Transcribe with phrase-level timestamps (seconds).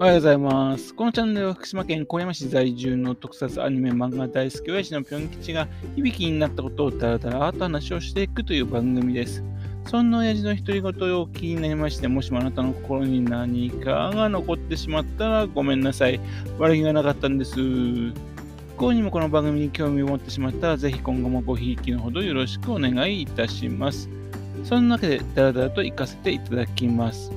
[0.00, 0.94] おはようございます。
[0.94, 9.42] このチャンネルは福島県小山市在住の特撮アニメ漫画大好き親父のぴょん吉が響きになったことをだらだらと話をしていくという番組です。
[9.90, 16.20] そんな親父の独り言を気になりまして、もしもあなたの心に何かが残ってしまったらごめんなさい。
[16.60, 17.56] 悪気がなかったんです。
[17.56, 18.14] 不
[18.76, 24.08] 幸にもこの番組に興味を持ってしまったら、ぜひ今後もごひいきのほどよろしくお願いいたします。
[24.62, 27.32] そんなわけで、だらだらと行かせていただきます。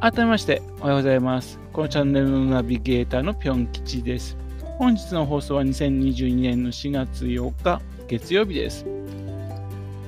[0.00, 1.60] 改めまして、おはようございます。
[1.74, 4.34] このチャンネルのナビゲーターのぴょん吉です。
[4.78, 8.86] 本日の放送は2022年の4月8日、月曜日です。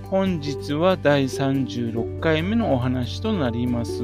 [0.04, 4.02] 本日は第36回目のお話となります。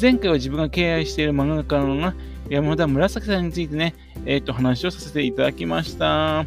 [0.00, 2.14] 前回は自分が敬愛している漫画家の
[2.48, 6.46] 山田紫さんについてね、えっ、ー、と、話をさせていただきました。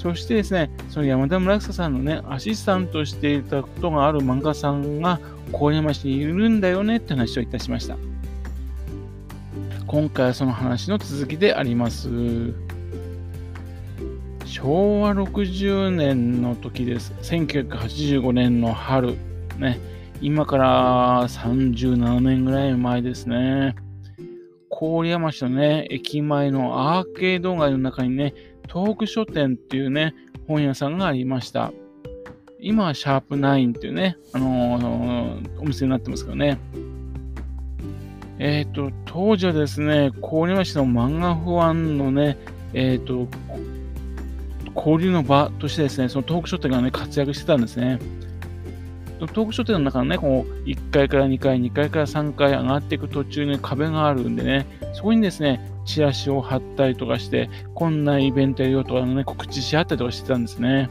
[0.00, 5.20] そしてですね、その山田紫さんのね、アシスタントしていたことがある漫画さんが
[5.52, 7.98] 郡山市にいるんだよねって話をいたしました。
[9.86, 12.08] 今回はその話の続きであります。
[14.46, 17.12] 昭和60年の時です。
[17.20, 19.18] 1985年の春。
[19.58, 19.78] ね。
[20.22, 23.74] 今から37年ぐらい前ですね。
[24.70, 28.32] 郡山市のね、駅前のアーケード街の中にね、
[28.72, 30.14] 東北書店っていうね、
[30.46, 31.72] 本屋さんがありました。
[32.60, 36.58] 今はシャープナインっていうね、あのー、お店になってますけどね。
[38.38, 42.38] えっ、ー、と、当時はですね、郡山市の漫画不安のね、
[42.72, 43.28] えっ、ー、と、
[44.76, 47.98] 交流の場としてですね、その東北書店がね、活躍してたんですね。
[49.18, 60.90] 東北書店の中のね、こう、1階から2階、2階から3階上がっていく途中に壁があるんでね、そこにですね、チラシを貼ったりとかして、こんなイベントやるよとかのね、告知し合ったりとかしてたんですね。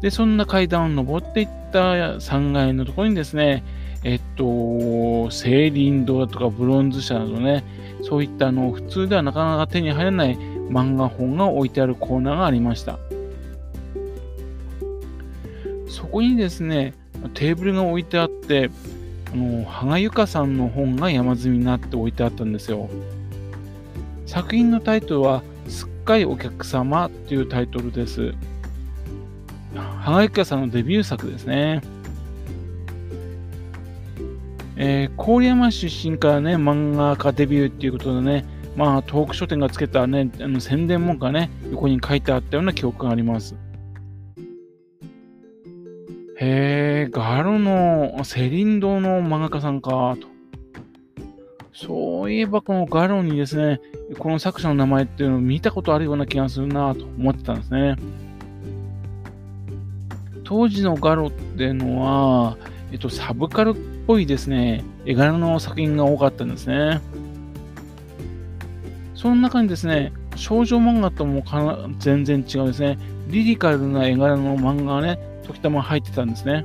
[0.00, 1.80] で、そんな階段を登っていった
[2.16, 3.64] 3階のところにですね、
[4.02, 7.64] えっと、青林堂だとかブロンズ社などね、
[8.02, 10.38] そういったあの普通ではなかなか手に入らない
[10.70, 12.98] 漫画本が置いてあるコーナーがありました。
[15.88, 16.94] そこにですね、
[17.34, 18.70] テーブルが置いてあって、
[19.32, 22.88] あの、羽賀由香さんの本が山積みになって置いてあったんですよ。
[24.26, 28.34] 作品のタイトルは、すっかりお客様っていうタイトルです。
[29.74, 31.80] 羽賀由香さんのデビュー作ですね。
[34.82, 43.54] えー、郡山出身からね、漫画家デビューっていうことでね、まあ、東北書店がつけたね、あの宣伝文句がね、横に書いてあったような記憶があります。
[46.42, 50.26] へえ、ガロのセリン堂の漫画家さんか、と。
[51.74, 53.80] そういえばこのガロにですね、
[54.18, 57.96] この作者の名前っていうのを見たことあるような気がするなと思ってたんですね。
[60.44, 62.56] 当時のガロっていうのは、
[62.90, 63.74] えっと、サブカルっ
[64.06, 67.02] ぽいですね、絵柄の作品が多かったんですね。
[69.14, 71.42] その中にですね、少女漫画とも
[71.98, 72.98] 全然違うですね、
[73.28, 76.64] リリカルな絵柄の漫画がね、時たま入ってたんですね。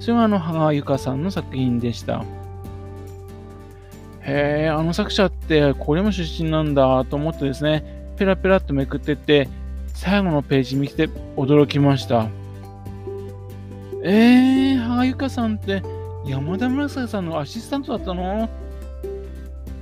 [0.00, 2.24] それはあの、羽賀由香さんの作品でした。
[4.20, 7.84] へえ、あの作者ってこれも出身なんだと思ってですね、
[8.16, 9.48] ペラペラっとめくってって、
[9.92, 12.28] 最後のページ見て驚きました。
[14.02, 15.82] えー、羽賀由香さんって
[16.26, 18.48] 山田紫さんのアシスタントだったの？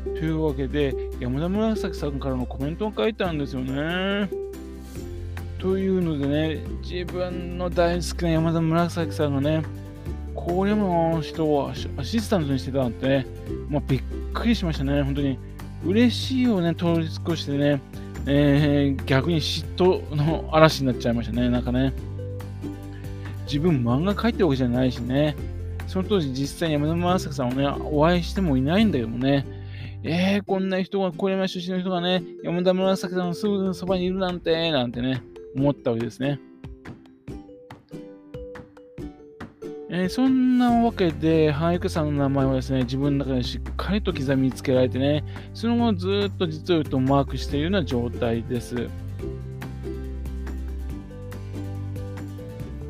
[0.05, 4.29] というわけで、山田紫さんからのコメントを書いたんですよね。
[5.61, 9.63] というのでね、自分の大好きな山田紫さんがね、
[10.35, 13.27] 郡山の人をアシスタントにしてたなんてね、
[13.69, 14.03] まあ、びっ
[14.35, 15.39] くりしましたね、本当に。
[15.85, 17.81] 嬉しいをね、通り越してね、
[18.27, 21.93] えー、逆に嫉妬の嵐になっちゃいましたね、なんかね。
[23.47, 25.37] 自分漫画描いてるわけじゃないしね、
[25.87, 29.62] その当時実際に山田正さんをね、お会いしてもいないんだけどもね、
[30.05, 35.23] えー、こんな人が、小山出身の人がね、山田紫さんのすぐそばにいるなんて、なんてね、
[35.55, 36.41] 思ったわけですね。
[39.95, 45.23] えー、そんなわけで、ハイクさんの名前はですね、自分の中でしっかりと刻みつけられてね、
[45.55, 48.89] その後ずっと実を言うとマークしているような状態です。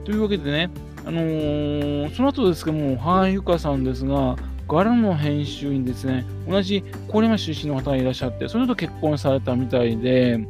[0.05, 0.71] というわけでね、
[1.05, 4.37] あのー、その後ですけども、母ゆかさんですが、
[4.69, 10.41] ガラの編集にですね、同じ郡山出身の方がいらっしゃって、その後結婚されたみたいで、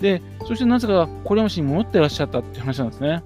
[0.00, 3.22] で、そしてなぜか郡山市に戻ってらっしゃったっていう話なんですね。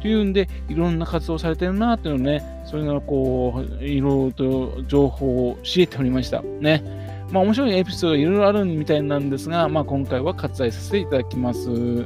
[0.00, 6.42] というんで、いろんな活動されてるなっていうのをね、それがこう、いろいろと情報を知れておりました。
[6.42, 6.82] ね。
[7.30, 12.04] まあ面白いエピソードいろいろあるみたいなんですが、まあ今回は割愛させていただきます。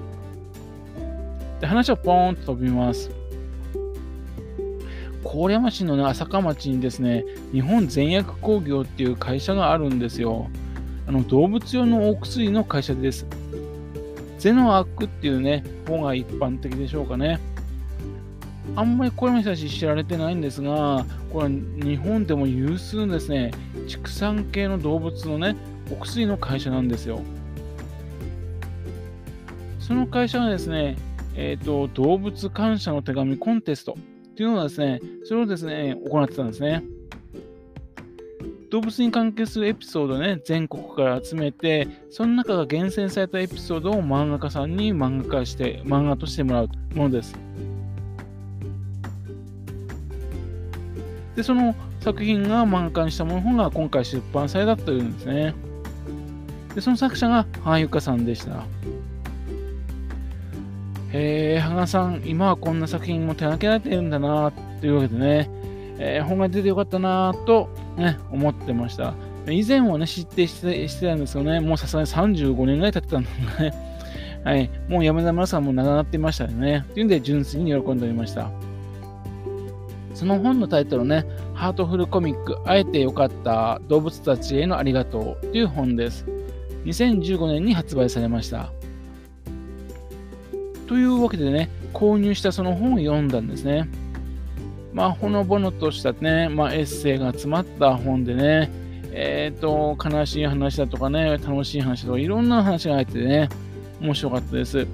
[1.60, 3.10] で話はポーンと飛びます。
[5.26, 10.48] 郡山市の、ね、朝霞町にですね、日本全薬工業っていう会社があるんですよ。
[11.08, 13.26] あの動物用のお薬の会社です。
[14.38, 17.40] ゼノアックっていうね、方が一般的でしょうかね。
[18.74, 23.52] あんまりこれも人たち知られてないんですが、これは日本でも有数のですね、
[23.88, 25.56] 畜産系の動物のね、
[25.90, 27.20] お薬の会社なんですよ。
[29.80, 30.96] その会社がですね、
[31.36, 33.96] えっ、ー、と、動物感謝の手紙コンテスト
[34.36, 36.84] っていうのはですね、それをですね、行ってたんですね。
[38.70, 47.34] 動物に関係するエピソードをね、全国から集めて、その中が厳選されたエピソードを漫画家さんに漫画化して、漫画としてもらうものです。
[51.34, 55.54] で、その作品が漫画化にしたものが今回出版されたというんですね。
[56.74, 58.66] で、その作者が羽ゆかさんでした。
[61.12, 65.50] えー、羽賀さん、今はこんな作品も手掛けられてるんだな、というわけでね、
[65.98, 69.14] えー、本が出てよかったな、と、ね、思ってました。
[69.48, 73.30] 以前はね、知ってしてしてたんですよね、もうさすがに35年ぐらい経ってたんだ
[73.60, 73.72] ね。
[74.44, 76.84] はい、もう山田村さんも長なっていましたよね。
[76.94, 78.50] というんで、純粋に喜んでおりました。
[80.14, 86.26] その本のタイトルね、ハートフルコミック、会えてよかった動物たちへのありがとうという本です。
[86.84, 88.72] 2015年に発売されました。
[90.86, 93.88] というわけでね、購入したその本を読んだんですね。
[94.92, 98.70] まあ、ほのぼのとしたね、まあ、エッセイが詰まった本でね、
[99.12, 103.48] えっ、ー、と、悲しい話だとかね、楽しい話とか、いろんな話が入っててね、
[104.00, 104.86] 面白かったです。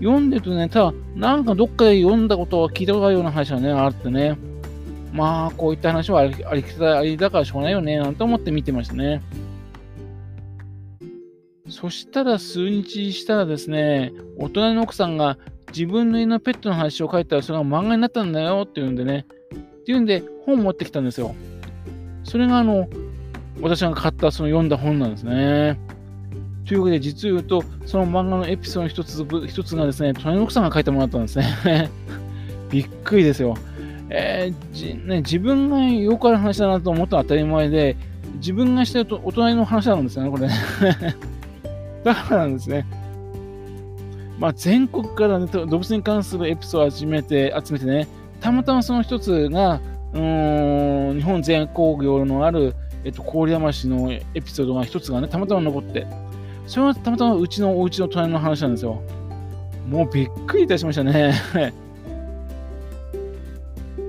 [0.00, 4.38] 読んでるとね、ただ、なんかどっかで読んだことは聞いたことあるような話がね、あってね、
[5.12, 9.22] まあ、こういった話はありありありだからしょうがないよね、なんて思って見てましたね。
[11.68, 15.38] そしたら数日したらですね、大人の奥さんが
[15.72, 21.34] 自分の家のペットの話を書いたらそれが漫画になったんだよっていうんでね、っていうんで本を持ってきたんですよ。
[22.24, 22.88] それがあの、
[23.60, 25.78] 私が買ったその読んだ本なんですね。
[26.66, 31.90] というわけで、実を言うと、その漫画のエピソード一つ一つがですね、隣の奥さんが書いてもらったんですね。
[32.70, 33.56] びっくりですよ。
[34.10, 37.96] えーね、自分がよくある話だなと思ったら当たり前で、
[38.36, 40.48] 自分がしてるとお隣の話なんですよね、これ。
[42.04, 42.86] だからなんですね。
[44.38, 48.06] まあ、全国から、ね、動物に関するエピソードを集めて、集めてね、
[48.40, 49.80] たまたまその一つが、
[50.14, 52.74] うん日本全工業のある、
[53.04, 56.06] えっと、郡山市のエピソードが一つがね、たまたま残って、
[56.66, 59.02] それはたまたまうちのお家の隣の話なんですよ。
[59.88, 61.34] もうびっくりいたしましたね。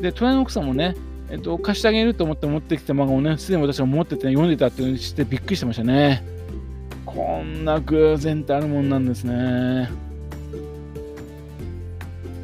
[0.02, 0.96] で、隣の奥さんもね、
[1.30, 6.24] えっと、貸してあげると思って持ってきた漫画をね、すでに私は持ってて、読んでたって知ってびっくりしてましたね。
[7.20, 9.90] こんな偶然ってあるもんなんですね。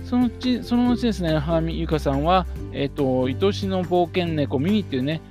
[0.04, 5.22] そのうち、そのうちですね、はみゆかさんは、えっ、と、愛しの冒険猫ミニっていうね、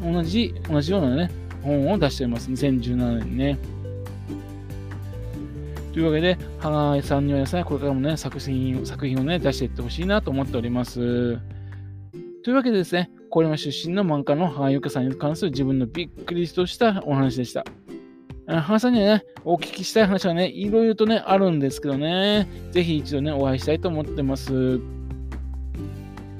[0.00, 1.32] 同じ、同じようなね、
[1.64, 2.48] 本を出しています。
[2.48, 3.58] 2017年にね。
[5.92, 11.38] というわけで、羽賀さんにはですね、これからもね、作品作品をね、出していってほしいなと思っております。
[12.44, 17.64] というわけでですね、これは出身の漫画の羽賀由香さんに関する自分のびっくりとしたお話でした。
[18.60, 24.80] 母さんにはね、お聞きしたい話はね、いろいろとね、あるんですけどね、ぜひ一度ね、お会いしたいと思ってます。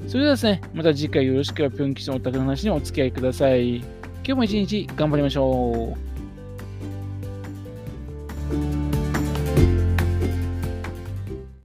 [0.07, 3.77] それではですね、また次回よろしくはぴょん吉のお宅の話にお付き合いください。
[3.77, 3.85] 今
[4.23, 6.12] 日も一日頑張りましょう。